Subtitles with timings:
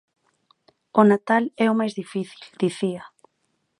[0.99, 3.03] O natal é o máis difícil, dicía.